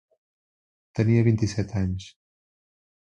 [0.99, 2.07] Tenia vint-i-set anys.